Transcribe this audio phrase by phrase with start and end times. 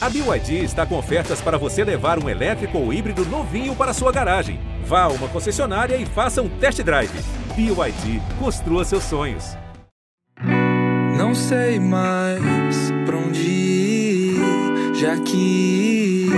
[0.00, 4.12] A BYD está com ofertas para você levar um elétrico ou híbrido novinho para sua
[4.12, 4.60] garagem.
[4.84, 7.10] Vá a uma concessionária e faça um test drive.
[7.56, 9.56] BYD, construa seus sonhos.
[11.16, 14.40] Não sei mais pra onde ir,
[14.94, 16.28] já que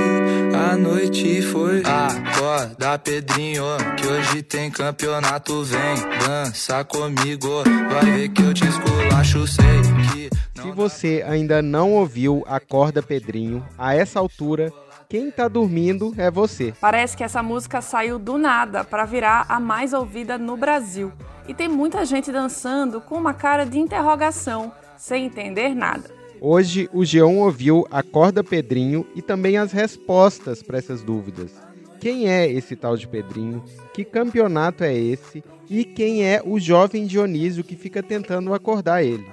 [0.55, 1.83] a noite foi.
[1.85, 3.65] Acorda, Pedrinho,
[3.99, 5.63] que hoje tem campeonato.
[5.65, 5.97] Vem
[6.27, 9.83] dança comigo, vai ver que eu te esculacho, sei
[10.13, 10.31] que.
[10.63, 14.73] Se você ainda não ouviu Acorda Pedrinho, a essa altura,
[15.09, 16.75] quem tá dormindo é você.
[16.81, 21.13] Parece que essa música saiu do nada para virar a mais ouvida no Brasil.
[21.49, 26.11] E tem muita gente dançando com uma cara de interrogação, sem entender nada.
[26.41, 31.53] Hoje o Geão ouviu Acorda Pedrinho e também as respostas para essas dúvidas.
[32.01, 33.63] Quem é esse tal de Pedrinho?
[33.93, 35.43] Que campeonato é esse?
[35.69, 39.27] E quem é o jovem Dionísio que fica tentando acordar ele?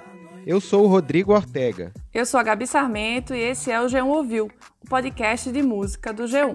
[0.50, 1.92] Eu sou o Rodrigo Ortega.
[2.14, 6.14] Eu sou a Gabi Sarmento e esse é o G1 Ouviu, o podcast de música
[6.14, 6.54] do G1.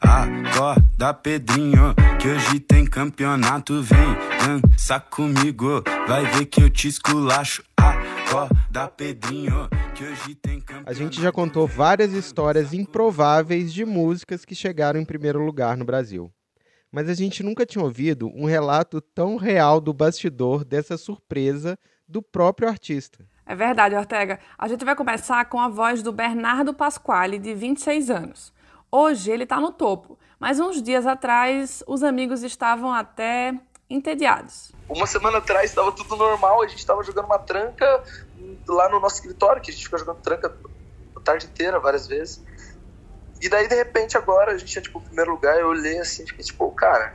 [0.00, 3.80] Acorda, Pedrinho, que hoje tem campeonato.
[3.84, 7.62] Vem dança comigo, vai ver que eu te esculacho.
[7.76, 10.90] Acorda, Pedrinho, que hoje tem campeonato.
[10.90, 15.84] A gente já contou várias histórias improváveis de músicas que chegaram em primeiro lugar no
[15.84, 16.32] Brasil.
[16.94, 22.22] Mas a gente nunca tinha ouvido um relato tão real do bastidor dessa surpresa do
[22.22, 23.26] próprio artista.
[23.44, 24.38] É verdade, Ortega.
[24.56, 28.52] A gente vai começar com a voz do Bernardo Pasquale, de 26 anos.
[28.92, 33.58] Hoje ele está no topo, mas uns dias atrás os amigos estavam até
[33.90, 34.70] entediados.
[34.88, 38.04] Uma semana atrás estava tudo normal, a gente estava jogando uma tranca
[38.68, 40.56] lá no nosso escritório, que a gente fica jogando tranca
[41.16, 42.40] a tarde inteira, várias vezes.
[43.44, 46.26] E daí, de repente, agora a gente é tipo o primeiro lugar, eu olhei assim,
[46.26, 47.14] fiquei tipo, cara.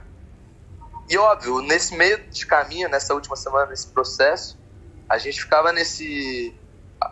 [1.09, 4.55] E óbvio, nesse meio de caminho, nessa última semana, nesse processo,
[5.09, 6.53] a gente ficava nesse.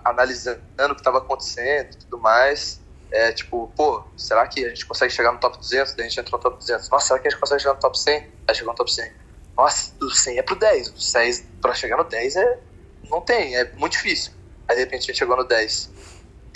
[0.05, 2.79] analisando o que estava acontecendo e tudo mais.
[3.09, 5.95] É tipo, pô, será que a gente consegue chegar no top 200?
[5.95, 6.87] Daí a gente entrou no top 200.
[6.91, 8.31] Nossa, será que a gente consegue chegar no top 100?
[8.47, 9.11] Aí chegou no top 100.
[9.57, 10.91] Nossa, do 100 é pro 10.
[10.91, 12.59] Do 10 pra chegar no 10 é.
[13.09, 14.31] Não tem, é muito difícil.
[14.67, 15.89] Aí de repente a gente chegou no 10.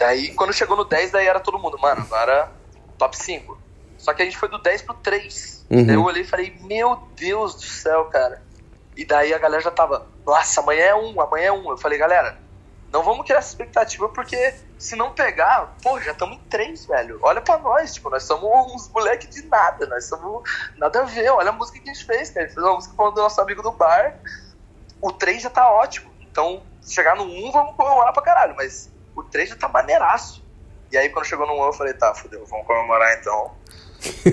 [0.02, 2.52] Daí, quando chegou no 10, daí era todo mundo, mano, agora
[2.98, 3.56] top 5.
[4.00, 5.68] Só que a gente foi do 10 pro 3.
[5.70, 5.86] Uhum.
[5.86, 8.42] Daí eu olhei e falei, meu Deus do céu, cara.
[8.98, 11.70] E daí a galera já tava, nossa, amanhã é um, amanhã é um.
[11.70, 12.36] Eu falei, galera,
[12.92, 17.20] não vamos criar essa expectativa, porque se não pegar, pô, já estamos em três, velho.
[17.22, 20.42] Olha pra nós, tipo, nós somos uns moleques de nada, nós somos
[20.78, 21.30] nada a ver.
[21.30, 22.46] Olha a música que a gente fez, cara.
[22.46, 24.18] A gente fez uma música falando do nosso amigo do bar.
[25.00, 26.12] O três já tá ótimo.
[26.22, 30.46] Então, chegar no um, vamos comemorar pra caralho, mas o três já tá maneiraço.
[30.92, 33.56] E aí, quando chegou no um, eu falei, tá, fodeu, vamos comemorar então.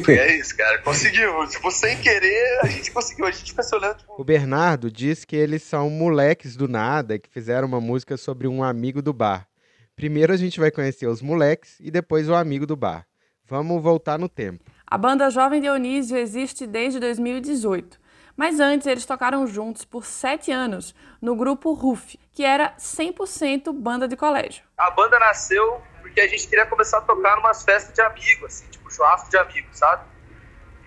[0.09, 0.79] E é isso, cara.
[0.79, 1.47] Conseguiu.
[1.47, 3.27] Tipo, sem querer, a gente conseguiu.
[3.27, 7.19] A gente fica se olhando, tipo, O Bernardo diz que eles são moleques do nada
[7.19, 9.47] que fizeram uma música sobre um amigo do bar.
[9.95, 13.07] Primeiro a gente vai conhecer os moleques e depois o amigo do bar.
[13.45, 14.65] Vamos voltar no tempo.
[14.87, 17.99] A banda Jovem Dionísio existe desde 2018.
[18.39, 24.07] Mas antes eles tocaram juntos por sete anos no grupo RUF, que era 100% banda
[24.07, 24.63] de colégio.
[24.77, 28.67] a banda nasceu porque a gente queria começar a tocar numas festas de amigos, assim,
[28.71, 30.05] tipo churrasco de amigos, sabe?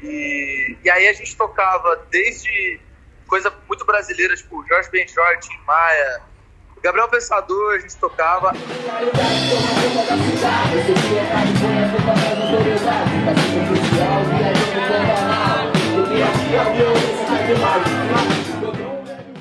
[0.01, 2.79] E, e aí a gente tocava desde
[3.27, 6.21] coisa muito brasileira, tipo Jorge Benjor, Tim Maia,
[6.81, 8.53] Gabriel Pensador, a gente tocava.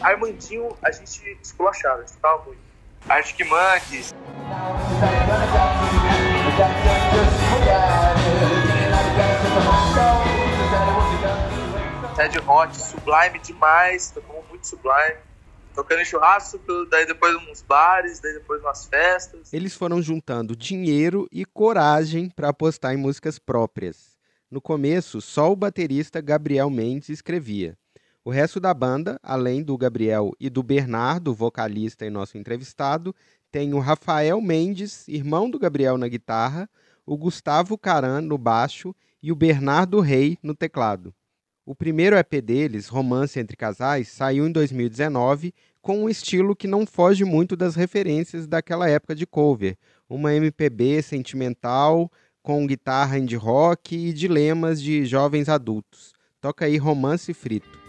[0.02, 2.60] Armandinho, a gente esculachava, a gente tocava muito.
[3.08, 4.14] Arctic Monkeys,
[12.16, 15.16] Ted Hot, Sublime demais, tocamos muito Sublime.
[15.74, 16.58] Tocando em churrasco,
[16.90, 19.52] daí depois uns bares, daí depois umas festas.
[19.52, 24.18] Eles foram juntando dinheiro e coragem para apostar em músicas próprias.
[24.50, 27.78] No começo, só o baterista Gabriel Mendes escrevia.
[28.22, 33.14] O resto da banda, além do Gabriel e do Bernardo, vocalista e nosso entrevistado,
[33.50, 36.68] tem o Rafael Mendes, irmão do Gabriel na guitarra,
[37.06, 41.14] o Gustavo Caran no baixo e o Bernardo Rei no teclado.
[41.64, 46.84] O primeiro EP deles, Romance entre Casais, saiu em 2019 com um estilo que não
[46.84, 49.78] foge muito das referências daquela época de cover,
[50.08, 52.12] uma MPB sentimental
[52.42, 56.12] com guitarra indie rock e dilemas de jovens adultos.
[56.38, 57.79] Toca aí Romance Frito.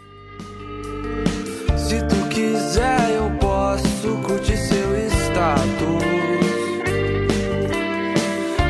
[1.77, 6.03] Se tu quiser, eu posso curtir seu status.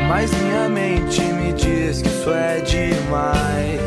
[0.07, 3.81] Mas minha mente me diz que isso é demais.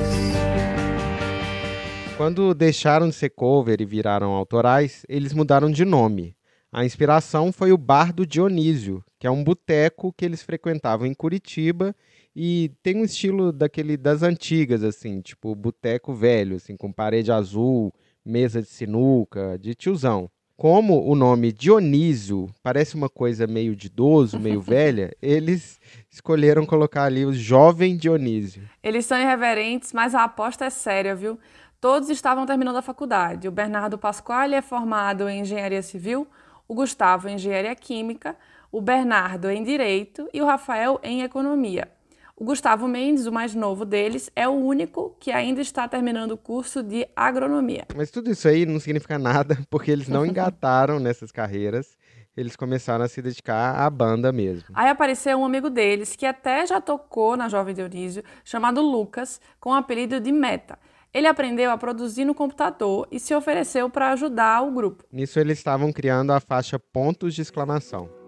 [2.16, 6.36] Quando deixaram de ser cover e viraram autorais, eles mudaram de nome.
[6.72, 11.14] A inspiração foi o Bar do Dionísio, que é um boteco que eles frequentavam em
[11.14, 11.94] Curitiba
[12.34, 17.92] e tem um estilo daquele das antigas, assim, tipo boteco velho, assim, com parede azul,
[18.24, 20.30] mesa de sinuca, de tiozão.
[20.56, 25.80] Como o nome Dionísio parece uma coisa meio de idoso, meio velha, eles
[26.10, 28.62] escolheram colocar ali o jovem Dionísio.
[28.82, 31.38] Eles são irreverentes, mas a aposta é séria, viu?
[31.80, 33.48] Todos estavam terminando a faculdade.
[33.48, 36.26] O Bernardo Pasquale é formado em engenharia civil,
[36.68, 38.36] o Gustavo em engenharia química,
[38.70, 41.88] o Bernardo em direito e o Rafael em economia.
[42.36, 46.36] O Gustavo Mendes, o mais novo deles, é o único que ainda está terminando o
[46.36, 47.86] curso de agronomia.
[47.94, 51.96] Mas tudo isso aí não significa nada, porque eles não engataram nessas carreiras.
[52.36, 54.64] Eles começaram a se dedicar à banda mesmo.
[54.74, 59.70] Aí apareceu um amigo deles, que até já tocou na Jovem Dionísio, chamado Lucas, com
[59.70, 60.76] o apelido de Meta.
[61.12, 65.04] Ele aprendeu a produzir no computador e se ofereceu para ajudar o grupo.
[65.12, 68.23] Nisso eles estavam criando a faixa pontos de exclamação.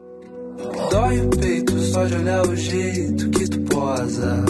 [0.90, 4.44] Dói o peito só de olhar o jeito que tu posa.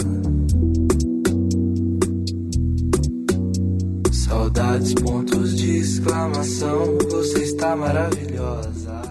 [4.13, 9.01] Saudades, pontos de exclamação, você está maravilhosa.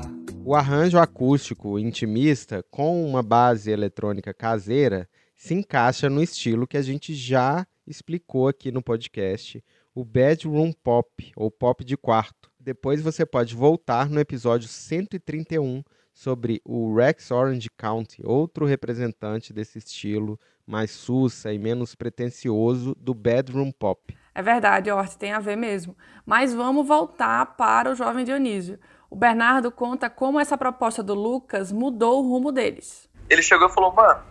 [0.43, 6.83] O arranjo acústico intimista com uma base eletrônica caseira se encaixa no estilo que a
[6.83, 9.63] gente já explicou aqui no podcast,
[9.95, 12.51] o bedroom pop ou pop de quarto.
[12.59, 15.85] Depois você pode voltar no episódio 131
[16.17, 23.13] sobre o Rex Orange County, outro representante desse estilo mais sussa e menos pretensioso do
[23.13, 24.17] bedroom pop.
[24.35, 25.95] É verdade, Ort, tem a ver mesmo.
[26.25, 28.79] Mas vamos voltar para o jovem Dionísio.
[29.11, 33.07] O Bernardo conta como essa proposta do Lucas mudou o rumo deles.
[33.29, 34.23] Ele chegou e falou, mano,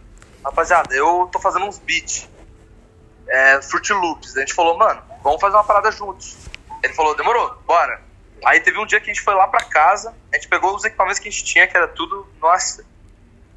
[0.44, 2.28] rapaziada, eu tô fazendo uns beats,
[3.28, 4.36] é, Fruit Loops.
[4.36, 6.36] A gente falou, mano, vamos fazer uma parada juntos.
[6.84, 8.05] Ele falou, demorou, bora.
[8.46, 10.84] Aí teve um dia que a gente foi lá pra casa, a gente pegou os
[10.84, 12.86] equipamentos que a gente tinha, que era tudo, nossa,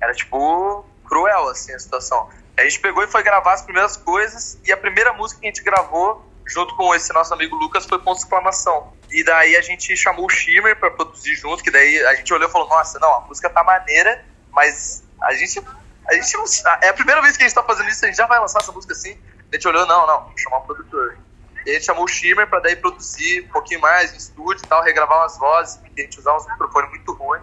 [0.01, 2.31] era tipo cruel assim a situação.
[2.57, 5.51] A gente pegou e foi gravar as primeiras coisas, e a primeira música que a
[5.51, 8.95] gente gravou, junto com esse nosso amigo Lucas, foi com exclamação.
[9.11, 12.49] E daí a gente chamou o Shimmer pra produzir junto, que daí a gente olhou
[12.49, 15.63] e falou, nossa, não, a música tá maneira, mas a gente.
[16.09, 16.45] A gente não,
[16.81, 18.61] é a primeira vez que a gente tá fazendo isso, a gente já vai lançar
[18.61, 19.19] essa música assim.
[19.53, 21.19] A gente olhou, não, não, vamos chamar o produtor.
[21.67, 24.83] E gente chamou o Shimmer para daí produzir um pouquinho mais em estúdio e tal,
[24.83, 27.43] regravar umas vozes, porque a gente usava uns microfones muito ruins.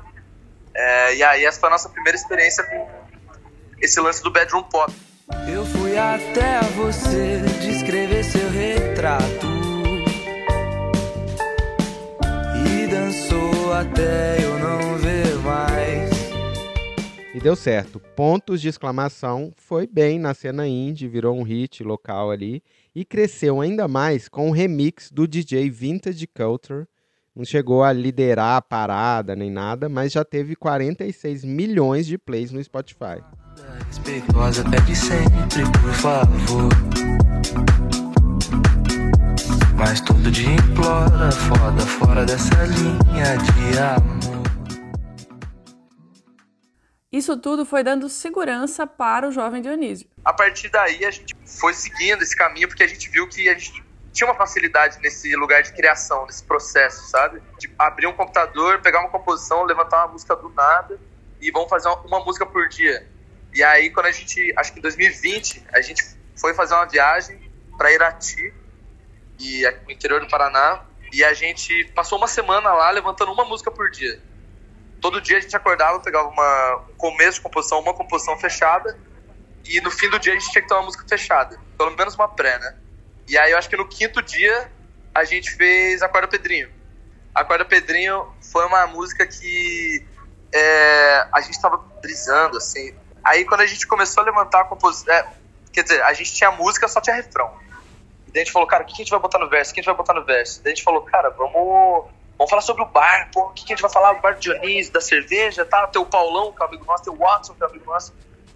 [0.73, 2.89] É, e aí essa foi a nossa primeira experiência com
[3.81, 4.93] esse lance do bedroom pop.
[5.47, 9.47] Eu fui até você descrever seu retrato
[12.67, 14.54] e dançou até eu
[17.45, 17.99] deu certo.
[18.15, 22.63] Pontos de exclamação foi bem na cena indie, virou um hit local ali
[22.95, 26.87] e cresceu ainda mais com o remix do DJ Vintage Culture.
[27.35, 32.51] Não chegou a liderar a parada nem nada, mas já teve 46 milhões de plays
[32.51, 33.21] no Spotify.
[34.95, 36.69] Sempre, por favor.
[39.77, 44.44] Mas todo dia implora, foda, fora dessa linha de amor.
[47.15, 50.05] Isso tudo foi dando segurança para o jovem Dionísio.
[50.25, 53.53] A partir daí a gente foi seguindo esse caminho porque a gente viu que a
[53.53, 53.81] gente
[54.11, 57.41] tinha uma facilidade nesse lugar de criação, nesse processo, sabe?
[57.57, 60.99] De abrir um computador, pegar uma composição, levantar uma música do nada
[61.39, 63.07] e vamos fazer uma, uma música por dia.
[63.53, 66.03] E aí quando a gente, acho que em 2020, a gente
[66.35, 68.53] foi fazer uma viagem para Irati
[69.39, 73.71] e no interior do Paraná e a gente passou uma semana lá levantando uma música
[73.71, 74.19] por dia
[75.01, 78.97] todo dia a gente acordava, pegava uma, um começo de composição, uma composição fechada,
[79.65, 81.59] e no fim do dia a gente tinha que ter uma música fechada.
[81.77, 82.75] Pelo menos uma pré, né?
[83.27, 84.71] E aí eu acho que no quinto dia
[85.13, 86.69] a gente fez Acorda Pedrinho.
[87.33, 90.05] Acorda Pedrinho foi uma música que
[90.53, 92.93] é, a gente tava brisando, assim.
[93.23, 95.13] Aí quando a gente começou a levantar a composição.
[95.13, 95.27] É,
[95.73, 97.51] quer dizer, a gente tinha música, só tinha refrão.
[98.27, 99.71] E daí a gente falou, cara, o que a gente vai botar no verso?
[99.71, 100.61] O que a gente vai botar no verso?
[100.63, 102.05] Daí a gente falou, cara, vamos
[102.37, 104.11] Vamos falar sobre o bar, pô, o que, que a gente vai falar?
[104.11, 105.87] O bar do Dionísio, da cerveja, tá?
[105.87, 108.13] Tem o Paulão, que é amigo nosso, tem o Watson, que é amigo nosso.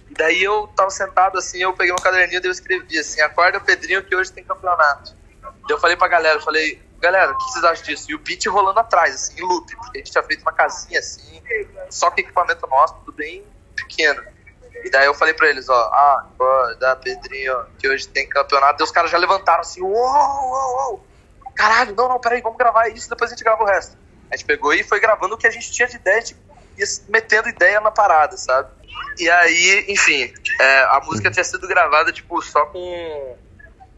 [0.09, 3.59] E daí eu tava sentado assim, eu peguei meu caderninho e eu escrevi assim, acorda
[3.59, 5.15] Pedrinho que hoje tem campeonato.
[5.41, 8.11] Daí eu falei pra galera, eu falei, galera, o que vocês acham disso?
[8.11, 10.99] E o beat rolando atrás, assim, em loop, porque a gente tinha feito uma casinha
[10.99, 11.41] assim,
[11.89, 13.45] só com equipamento nosso, tudo bem
[13.75, 14.21] pequeno.
[14.83, 18.81] E daí eu falei pra eles, ó, ah, acorda Pedrinho, que hoje tem campeonato.
[18.81, 21.08] E os caras já levantaram assim, uou, uou, uou
[21.55, 23.97] caralho, não, não, peraí, vamos gravar isso, depois a gente grava o resto.
[24.31, 26.35] A gente pegou e foi gravando o que a gente tinha de ideia, de
[26.79, 28.69] ia metendo ideia na parada, sabe?
[29.17, 33.37] E aí, enfim, é, a música tinha sido gravada, tipo, só com.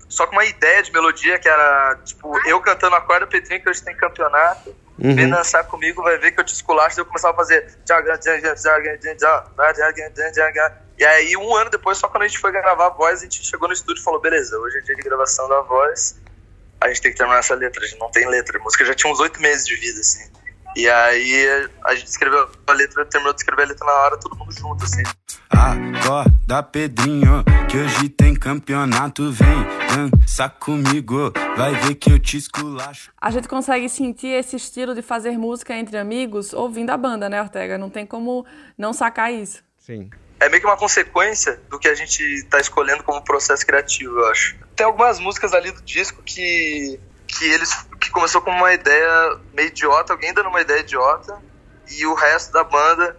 [0.10, 3.70] Só com uma ideia de melodia que era, tipo, eu cantando a corda Petrinho, que
[3.70, 4.76] hoje tem campeonato.
[5.00, 5.16] uhum.
[5.16, 7.78] vem dançar comigo, vai ver que eu te esculacho, eu começava a fazer.
[11.00, 13.42] E aí, um ano depois, só quando a gente foi gravar a voz, a gente
[13.46, 16.20] chegou no estúdio e falou: beleza, hoje é dia de gravação da voz,
[16.82, 18.58] a gente tem que terminar essa letra, a gente não tem letra.
[18.58, 20.32] A música já tinha uns oito meses de vida, assim.
[20.76, 24.36] E aí a gente escreveu a letra, terminou de escrever a letra na hora, todo
[24.36, 25.04] mundo junto, assim.
[25.50, 29.48] Acorda, Pedrinho, que hoje tem campeonato, vem
[29.94, 33.12] dança comigo, vai ver que eu te esculacho.
[33.20, 37.42] A gente consegue sentir esse estilo de fazer música entre amigos ouvindo a banda, né,
[37.42, 37.78] Ortega?
[37.78, 38.46] Não tem como
[38.78, 39.62] não sacar isso.
[39.78, 40.10] Sim.
[40.40, 44.28] É meio que uma consequência do que a gente tá escolhendo como processo criativo, eu
[44.28, 44.56] acho.
[44.82, 49.68] Tem algumas músicas ali do disco que que eles que começou com uma ideia meio
[49.68, 51.40] idiota, alguém dando uma ideia idiota
[51.88, 53.16] e o resto da banda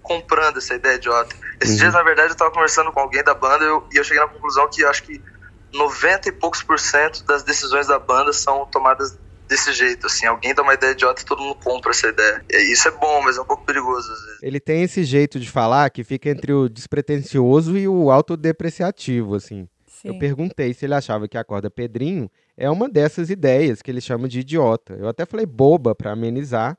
[0.00, 1.36] comprando essa ideia idiota.
[1.60, 1.80] Esses uhum.
[1.80, 4.28] dias, na verdade, eu tava conversando com alguém da banda eu, e eu cheguei na
[4.30, 5.22] conclusão que acho que
[5.70, 9.14] 90 e poucos por cento das decisões da banda são tomadas
[9.46, 12.42] desse jeito, assim, alguém dá uma ideia idiota e todo mundo compra essa ideia.
[12.50, 14.42] E isso é bom, mas é um pouco perigoso às vezes.
[14.42, 19.68] Ele tem esse jeito de falar que fica entre o despretensioso e o autodepreciativo, assim.
[20.02, 20.08] Sim.
[20.08, 24.00] Eu perguntei se ele achava que a corda Pedrinho é uma dessas ideias que ele
[24.00, 24.94] chama de idiota.
[24.94, 26.76] Eu até falei boba para amenizar,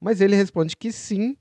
[0.00, 1.36] mas ele responde que sim,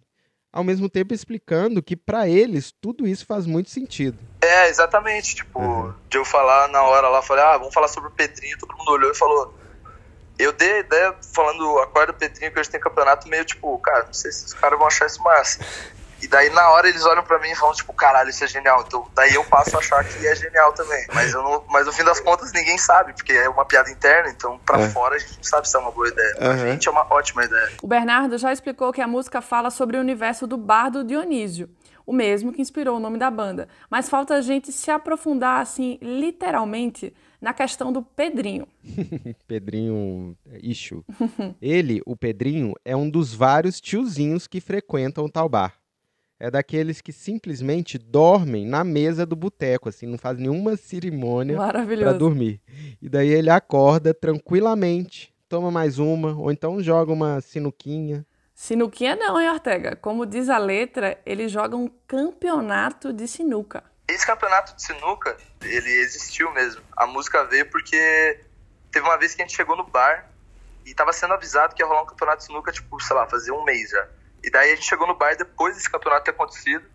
[0.52, 4.20] ao mesmo tempo explicando que para eles tudo isso faz muito sentido.
[4.42, 5.36] É, exatamente.
[5.36, 5.94] Tipo, uhum.
[6.10, 8.92] de eu falar na hora lá, falei, ah, vamos falar sobre o Pedrinho, todo mundo
[8.92, 9.58] olhou e falou.
[10.38, 14.04] Eu dei a ideia falando a corda Pedrinho que hoje tem campeonato meio tipo, cara,
[14.06, 15.64] não sei se os caras vão achar isso massa.
[16.22, 18.84] E daí na hora eles olham para mim e falam, tipo, caralho, isso é genial.
[18.86, 21.06] Então daí eu passo a achar que é genial também.
[21.14, 24.30] Mas, eu não, mas no fim das contas ninguém sabe, porque é uma piada interna,
[24.30, 24.90] então pra é.
[24.90, 26.36] fora a gente não sabe se é uma boa ideia.
[26.36, 26.58] Pra uhum.
[26.58, 27.72] gente é uma ótima ideia.
[27.82, 31.70] O Bernardo já explicou que a música fala sobre o universo do bardo Dionísio.
[32.06, 33.68] O mesmo que inspirou o nome da banda.
[33.90, 38.68] Mas falta a gente se aprofundar, assim, literalmente, na questão do Pedrinho.
[39.48, 41.06] Pedrinho Ixo.
[41.62, 45.81] Ele, o Pedrinho, é um dos vários tiozinhos que frequentam o tal bar
[46.42, 52.14] é daqueles que simplesmente dormem na mesa do boteco, assim, não faz nenhuma cerimônia para
[52.14, 52.60] dormir.
[53.00, 58.26] E daí ele acorda tranquilamente, toma mais uma, ou então joga uma sinuquinha.
[58.56, 59.96] Sinuquinha não, hein, Ortega?
[59.96, 63.84] Como diz a letra, ele joga um campeonato de sinuca.
[64.08, 66.82] Esse campeonato de sinuca, ele existiu mesmo.
[66.98, 68.40] A música veio porque
[68.92, 70.28] teve uma vez que a gente chegou no bar
[70.88, 73.54] e estava sendo avisado que ia rolar um campeonato de sinuca, tipo, sei lá, fazia
[73.54, 74.08] um mês já.
[74.44, 76.86] E daí a gente chegou no bar depois desse campeonato ter acontecido.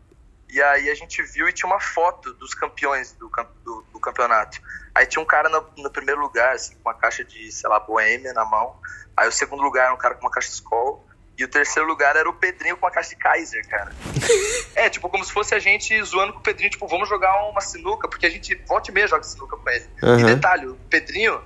[0.49, 3.31] E aí a gente viu e tinha uma foto dos campeões do,
[3.65, 4.61] do, do campeonato.
[4.95, 7.81] Aí tinha um cara no, no, primeiro lugar, assim, com uma caixa de, sei lá,
[7.81, 8.77] boêmia na mão.
[9.17, 11.05] Aí o segundo lugar era um cara com uma caixa de Skol.
[11.39, 13.93] E o terceiro lugar era o Pedrinho com uma caixa de Kaiser, cara.
[14.75, 17.61] é, tipo, como se fosse a gente zoando com o Pedrinho, tipo, vamos jogar uma
[17.61, 19.87] sinuca, porque a gente volta e meia joga sinuca com ele.
[20.03, 20.21] Uhum.
[20.21, 21.43] E detalhe, o Pedrinho,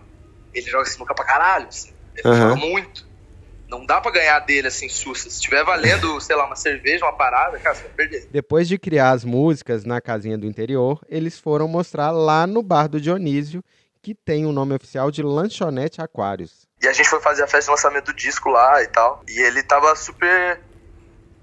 [0.54, 1.92] ele joga sinuca pra caralho, assim.
[2.14, 2.40] Ele uhum.
[2.40, 3.09] joga muito.
[3.70, 5.30] Não dá para ganhar dele assim, sussa.
[5.30, 8.28] Se estiver valendo, sei lá, uma cerveja, uma parada, cara, você vai perder.
[8.30, 12.88] Depois de criar as músicas na casinha do interior, eles foram mostrar lá no bar
[12.88, 13.62] do Dionísio,
[14.02, 16.68] que tem o nome oficial de Lanchonete Aquários.
[16.82, 19.22] E a gente foi fazer a festa de lançamento do disco lá e tal.
[19.28, 20.60] E ele tava super.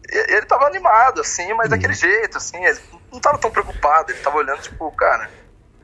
[0.09, 1.69] Ele tava animado, assim, mas hum.
[1.69, 2.57] daquele jeito, assim.
[2.65, 2.79] Ele
[3.11, 4.11] não tava tão preocupado.
[4.11, 5.29] Ele tava olhando, tipo, cara,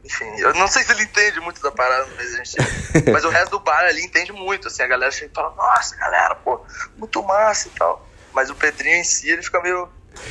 [0.03, 2.57] enfim, eu não sei se ele entende muito da parada, mas, a gente,
[3.12, 5.95] mas o resto do bar ali entende muito, assim, a galera chega e fala, nossa,
[5.95, 6.60] galera, pô,
[6.98, 8.07] muito massa e tal.
[8.33, 9.88] Mas o Pedrinho em si, ele fica meio,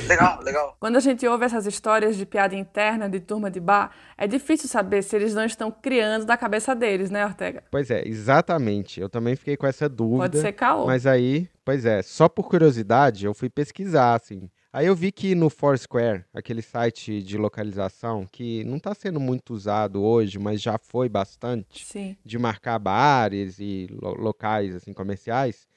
[0.06, 0.76] Legal, legal.
[0.78, 4.68] Quando a gente ouve essas histórias de piada interna de turma de bar, é difícil
[4.68, 7.64] saber se eles não estão criando da cabeça deles, né, Ortega?
[7.70, 9.00] Pois é, exatamente.
[9.00, 10.30] Eu também fiquei com essa dúvida.
[10.30, 10.86] Pode ser caô.
[10.86, 14.48] Mas aí, pois é, só por curiosidade, eu fui pesquisar, assim.
[14.72, 19.52] Aí eu vi que no Foursquare, aquele site de localização que não está sendo muito
[19.52, 22.16] usado hoje, mas já foi bastante, Sim.
[22.24, 25.68] de marcar bares e lo locais assim comerciais,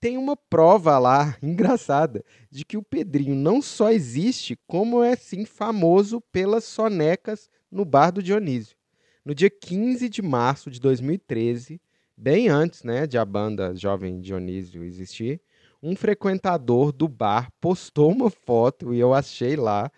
[0.00, 5.44] tem uma prova lá engraçada de que o Pedrinho não só existe, como é sim
[5.44, 8.78] famoso pelas sonecas no bar do Dionísio.
[9.26, 11.78] No dia 15 de março de 2013,
[12.16, 15.38] bem antes, né, de a banda Jovem Dionísio existir,
[15.82, 19.90] um frequentador do bar postou uma foto e eu achei lá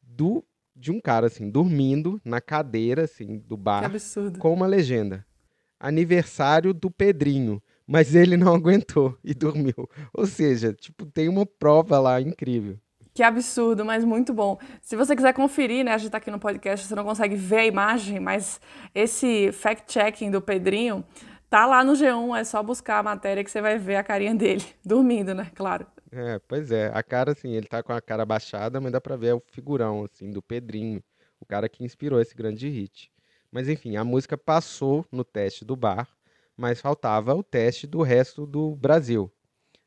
[0.00, 3.90] do de um cara assim dormindo na cadeira assim do bar
[4.38, 5.24] com uma legenda:
[5.78, 7.62] aniversário do Pedrinho.
[7.84, 9.88] Mas ele não aguentou e dormiu.
[10.14, 12.78] Ou seja, tipo, tem uma prova lá incrível.
[13.12, 14.58] Que absurdo, mas muito bom.
[14.80, 17.58] Se você quiser conferir, né, a gente tá aqui no podcast, você não consegue ver
[17.58, 18.58] a imagem, mas
[18.94, 21.04] esse fact-checking do Pedrinho
[21.52, 24.34] Tá lá no G1, é só buscar a matéria que você vai ver a carinha
[24.34, 25.52] dele, dormindo, né?
[25.54, 25.86] Claro.
[26.10, 26.90] É, pois é.
[26.94, 30.02] A cara, assim, ele tá com a cara baixada, mas dá pra ver o figurão,
[30.02, 31.04] assim, do Pedrinho,
[31.38, 33.12] o cara que inspirou esse grande hit.
[33.50, 36.08] Mas enfim, a música passou no teste do bar,
[36.56, 39.30] mas faltava o teste do resto do Brasil.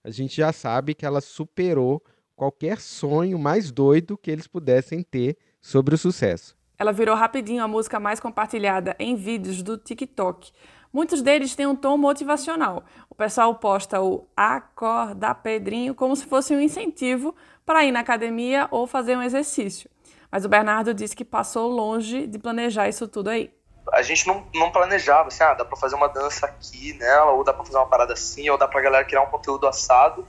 [0.03, 1.99] a gente já sabe que ela superou
[2.35, 6.55] qualquer sonho mais doido que eles pudessem ter sobre o sucesso.
[6.77, 10.51] Ela virou rapidinho a música mais compartilhada em vídeos do TikTok.
[10.95, 12.81] Muitos deles têm um tom motivacional.
[13.09, 17.35] O pessoal posta o Acorda Pedrinho como se fosse um incentivo
[17.65, 19.89] para ir na academia ou fazer um exercício.
[20.31, 23.51] Mas o Bernardo disse que passou longe de planejar isso tudo aí.
[23.91, 27.43] A gente não, não planejava, assim, ah, dá pra fazer uma dança aqui nela, ou
[27.43, 30.25] dá pra fazer uma parada assim, ou dá pra galera criar um conteúdo assado.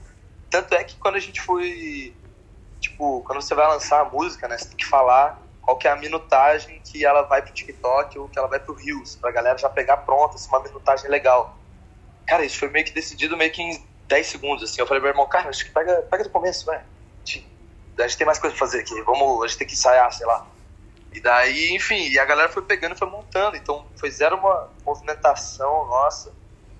[0.51, 2.13] Tanto é que quando a gente foi,
[2.81, 5.91] tipo, quando você vai lançar a música, né, você tem que falar qual que é
[5.91, 9.59] a minutagem que ela vai pro TikTok ou que ela vai pro Reels, pra galera
[9.59, 11.59] já pegar pronta, assim, uma minutagem legal.
[12.25, 14.81] Cara, isso foi meio que decidido meio que em 10 segundos, assim.
[14.81, 16.79] Eu falei meu irmão, cara, acho que pega, pega do começo, vai.
[16.79, 20.27] A gente tem mais coisa pra fazer aqui, vamos, a gente tem que ensaiar, sei
[20.27, 20.47] lá.
[21.13, 23.57] E daí, enfim, e a galera foi pegando e foi montando.
[23.57, 26.33] Então foi zero uma movimentação nossa,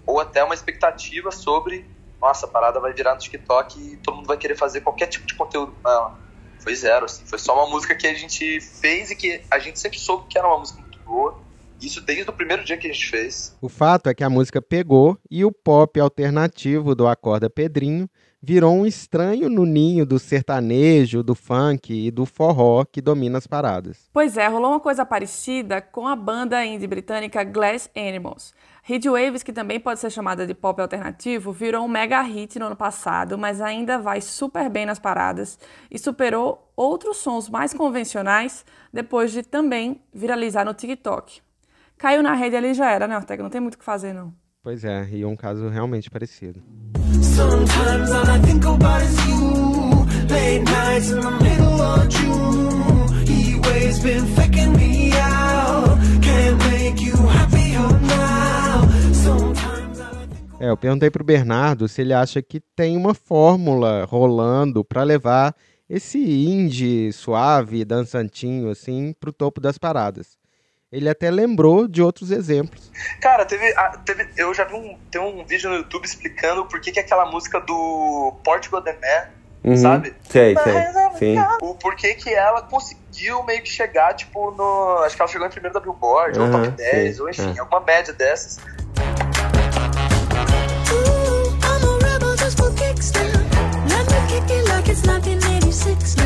[0.07, 1.91] ou até uma expectativa sobre,
[2.21, 5.27] nossa, a parada vai virar no TikTok e todo mundo vai querer fazer qualquer tipo
[5.27, 6.26] de conteúdo com ela.
[6.67, 7.23] Foi zero, assim.
[7.25, 10.37] Foi só uma música que a gente fez e que a gente sempre soube que
[10.37, 11.39] era uma música muito boa.
[11.81, 13.57] Isso desde o primeiro dia que a gente fez.
[13.61, 18.11] O fato é que a música pegou e o pop alternativo do Acorda Pedrinho
[18.43, 23.47] virou um estranho no ninho do sertanejo, do funk e do forró que domina as
[23.47, 24.09] paradas.
[24.13, 28.55] Pois é, rolou uma coisa parecida com a banda indie britânica Glass Animals.
[28.89, 32.67] Heat Waves, que também pode ser chamada de pop alternativo, virou um mega hit no
[32.67, 35.59] ano passado, mas ainda vai super bem nas paradas
[35.91, 41.41] e superou outros sons mais convencionais depois de também viralizar no TikTok.
[41.99, 43.43] Caiu na rede ali já era, né, Ortega?
[43.43, 44.33] Não tem muito o que fazer, não.
[44.67, 46.61] Pois é, e um caso realmente parecido.
[47.23, 50.05] Sometimes all I think about is you.
[50.29, 53.07] Late nights in the middle of June.
[53.29, 55.97] He waves been faking me out.
[56.21, 58.89] Can't make you happier now.
[59.15, 63.15] Sometimes all I think É, eu perguntei pro Bernardo se ele acha que tem uma
[63.15, 65.55] fórmula rolando para levar
[65.89, 70.37] esse indie suave, dançantinho assim pro topo das paradas.
[70.97, 72.91] Ele até lembrou de outros exemplos.
[73.21, 76.81] Cara, teve, ah, teve eu já vi um, tem um vídeo no YouTube explicando por
[76.81, 78.97] que, que aquela música do Portugal The
[79.63, 80.15] Man, sabe?
[80.31, 80.75] Sei, sei.
[81.19, 81.37] Sim.
[81.61, 85.03] O porquê que ela conseguiu meio que chegar, tipo, no.
[85.05, 87.55] Acho que ela chegou em primeiro da Billboard, ou Aham, top 10, sim, ou enfim,
[87.55, 87.61] é.
[87.61, 88.57] alguma média dessas.
[90.93, 93.21] Ooh, I'm a rebel just for kicks now.
[93.91, 96.25] Let me kick it like it's 1986 now.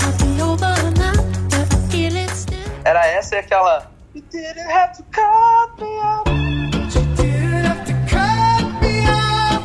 [0.00, 1.12] I'll be over now,
[1.50, 2.58] but I feel it still.
[2.84, 3.91] Era essa e aquela.
[4.32, 6.24] You didn't have to cut me out.
[7.16, 9.62] didn't have to cut me off.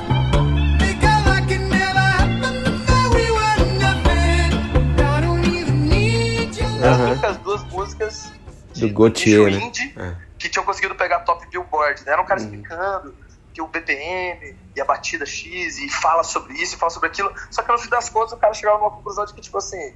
[0.81, 2.65] Make it like it never happened.
[2.87, 4.99] That we were nothing.
[4.99, 6.65] I don't even need you.
[6.83, 7.03] Eram Aham.
[7.05, 8.31] as únicas duas músicas
[8.75, 9.57] Do Gautier, né?
[9.59, 10.15] indie É.
[10.37, 12.05] que tinham conseguido pegar top Billboard.
[12.05, 12.11] Né?
[12.11, 12.45] Era um cara Uhum.
[12.47, 13.15] explicando
[13.53, 17.33] que o BPM e a batida X e fala sobre isso e fala sobre aquilo.
[17.49, 19.95] Só que no fim das contas o cara chegava numa conclusão de que, tipo assim,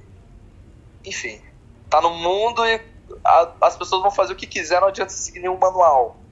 [1.04, 1.40] enfim,
[1.90, 2.80] tá no mundo e
[3.24, 6.22] a- as pessoas vão fazer o que quiser, não adianta seguir nenhum manual.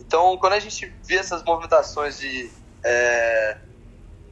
[0.00, 2.50] Então, quando a gente vê essas movimentações de
[2.84, 3.58] é,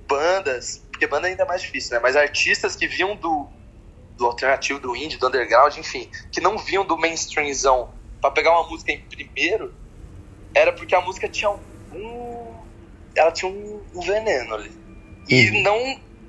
[0.09, 2.01] bandas, porque banda ainda é mais difícil, né?
[2.03, 3.49] Mas artistas que vinham do,
[4.17, 8.69] do alternativo, do indie, do underground, enfim, que não vinham do mainstreamzão pra pegar uma
[8.69, 9.75] música em primeiro,
[10.55, 12.65] era porque a música tinha um.
[13.17, 14.73] Ela tinha um, um veneno ali.
[15.29, 15.79] E não.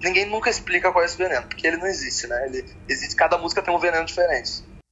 [0.02, 2.46] Ninguém nunca explica qual é esse veneno, porque ele não existe, né?
[2.48, 4.50] Ele existe, cada música tem um veneno diferente.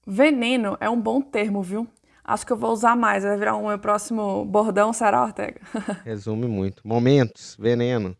[0.09, 1.85] Veneno é um bom termo, viu?
[2.23, 5.59] Acho que eu vou usar mais, vai virar um meu próximo bordão, será, Ortega?
[6.05, 6.81] Resume muito.
[6.87, 8.15] Momentos, veneno.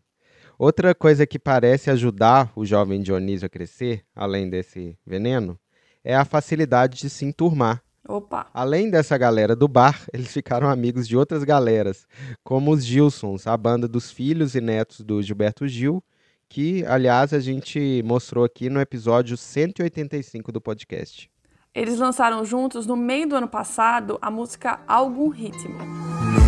[0.58, 5.58] Outra coisa que parece ajudar o jovem Dionísio a crescer, além desse veneno,
[6.04, 7.82] é a facilidade de se enturmar.
[8.06, 8.48] Opa!
[8.52, 12.06] Além dessa galera do bar, eles ficaram amigos de outras galeras,
[12.44, 16.04] como os Gilsons, a banda dos filhos e netos do Gilberto Gil,
[16.50, 21.30] que, aliás, a gente mostrou aqui no episódio 185 do podcast.
[21.74, 25.78] Eles lançaram juntos, no meio do ano passado, a música Algum Ritmo.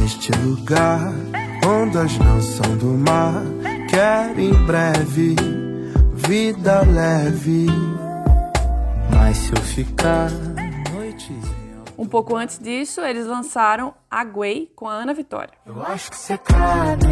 [0.00, 1.12] Neste lugar,
[1.66, 3.42] ondas não são do mar.
[3.88, 5.37] Quero em breve
[6.30, 7.66] vida leve.
[9.12, 10.30] Mas se eu ficar
[10.92, 11.37] noites
[11.98, 15.52] Um pouco antes disso, eles lançaram Aguei com a Ana Vitória.
[15.66, 17.06] Eu acho que você cabe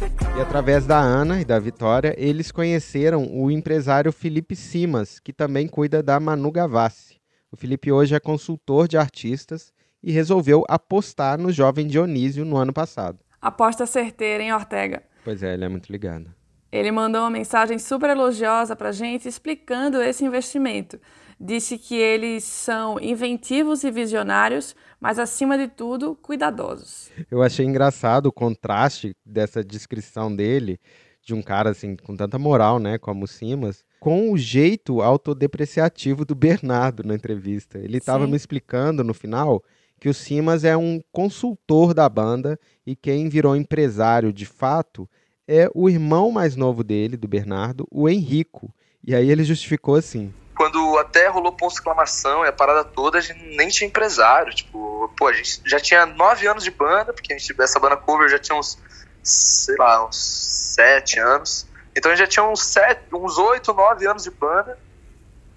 [0.00, 5.68] E através da Ana e da Vitória, eles conheceram o empresário Felipe Simas, que também
[5.68, 7.20] cuida da Manu Gavassi.
[7.52, 12.72] O Felipe hoje é consultor de artistas e resolveu apostar no jovem Dionísio no ano
[12.72, 13.18] passado.
[13.42, 15.02] Aposta certeira, hein, Ortega?
[15.22, 16.34] Pois é, ele é muito ligado.
[16.72, 21.00] Ele mandou uma mensagem super elogiosa para a gente explicando esse investimento.
[21.38, 27.10] Disse que eles são inventivos e visionários, mas acima de tudo, cuidadosos.
[27.30, 30.78] Eu achei engraçado o contraste dessa descrição dele,
[31.22, 36.24] de um cara assim com tanta moral, né, como o Simas, com o jeito autodepreciativo
[36.24, 37.78] do Bernardo na entrevista.
[37.78, 39.62] Ele estava me explicando no final
[39.98, 45.08] que o Simas é um consultor da banda e quem virou empresário de fato
[45.50, 48.72] é o irmão mais novo dele, do Bernardo, o Henrico.
[49.04, 50.32] E aí ele justificou assim.
[50.54, 54.54] Quando até rolou ponto de exclamação e a parada toda, a gente nem tinha empresário.
[54.54, 57.96] Tipo, pô, a gente já tinha nove anos de banda, porque a gente, essa banda
[57.96, 58.78] cover já tinha uns,
[59.24, 61.66] sei lá, uns sete anos.
[61.96, 64.78] Então a gente já tinha uns sete, uns oito, nove anos de banda.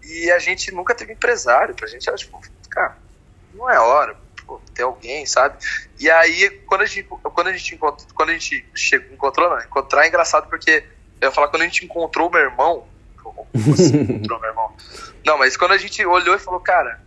[0.01, 1.75] E a gente nunca teve empresário.
[1.75, 2.97] Pra gente era tipo, cara,
[3.53, 4.17] não é hora,
[4.73, 5.57] ter alguém, sabe?
[5.99, 9.59] E aí, quando a gente, quando a gente, encontrou, quando a gente chegou, encontrou, não,
[9.59, 10.83] encontrar é engraçado porque
[11.21, 12.87] eu ia falar, quando a gente encontrou o meu irmão,
[13.53, 14.73] encontrou meu irmão?
[15.25, 17.01] Não, mas quando a gente olhou e falou, cara,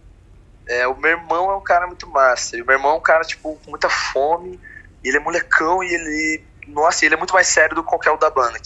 [0.67, 2.57] é, o meu irmão é um cara muito massa.
[2.57, 4.59] E o meu irmão é um cara, tipo, com muita fome.
[5.03, 6.45] Ele é molecão e ele.
[6.67, 8.59] Nossa, ele é muito mais sério do que qualquer um da banda.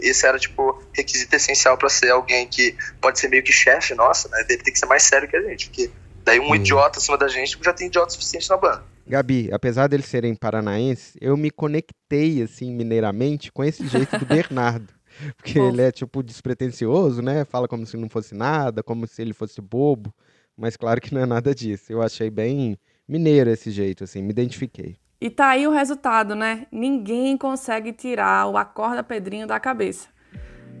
[0.00, 4.28] Esse era, tipo, requisito essencial pra ser alguém que pode ser meio que chefe, nossa,
[4.28, 4.44] né?
[4.48, 5.68] Ele tem que ser mais sério que a gente.
[5.68, 5.90] Porque
[6.24, 8.82] daí um idiota acima da gente já tem idiota suficiente na banda.
[9.06, 14.92] Gabi, apesar deles serem paranaenses, eu me conectei assim mineiramente com esse jeito do Bernardo.
[15.36, 17.44] Porque ele é tipo despretensioso, né?
[17.44, 20.12] Fala como se não fosse nada, como se ele fosse bobo,
[20.56, 21.92] mas claro que não é nada disso.
[21.92, 24.96] Eu achei bem mineiro esse jeito assim, me identifiquei.
[25.20, 26.66] E tá aí o resultado, né?
[26.72, 30.08] Ninguém consegue tirar o acorda Pedrinho da cabeça.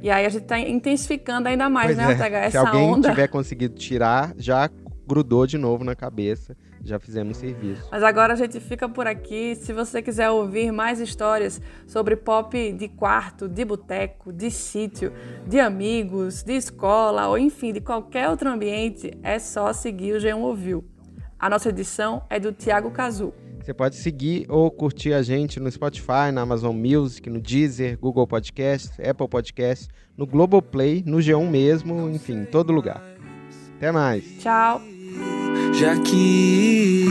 [0.02, 2.40] E aí a gente tá intensificando ainda mais, Pois né, é, Ortega?
[2.40, 3.08] se Essa alguém onda.
[3.10, 4.68] tiver conseguido tirar, já
[5.06, 7.88] grudou de novo na cabeça, já fizemos serviço.
[7.90, 9.54] Mas agora a gente fica por aqui.
[9.54, 15.12] Se você quiser ouvir mais histórias sobre pop de quarto, de boteco, de sítio,
[15.46, 20.38] de amigos, de escola ou enfim, de qualquer outro ambiente, é só seguir o G1
[20.38, 20.84] Ouviu.
[21.38, 23.32] A nossa edição é do Tiago Cazu.
[23.64, 28.26] Você pode seguir ou curtir a gente no Spotify, na Amazon Music, no Deezer, Google
[28.26, 29.88] Podcast, Apple Podcast,
[30.18, 33.02] no Globoplay, no G1 mesmo, enfim, em todo lugar.
[33.76, 34.24] Até mais.
[34.38, 34.93] Tchau.
[35.78, 37.08] Já que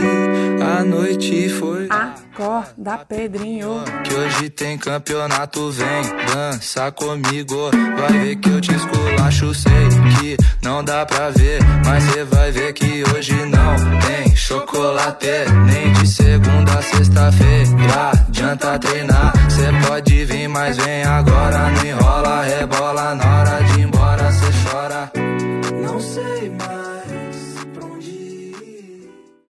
[0.62, 1.86] a noite foi.
[1.90, 3.84] Acorda, Pedrinho.
[4.02, 7.70] Que hoje tem campeonato, vem dança comigo.
[7.98, 11.60] Vai ver que eu te esculacho, sei que não dá pra ver.
[11.84, 15.26] Mas cê vai ver que hoje não tem chocolate.
[15.66, 18.10] Nem de segunda a sexta-feira.
[18.12, 21.70] Adianta treinar, cê pode vir, mas vem agora.
[21.70, 23.84] Não enrola, rebola na hora de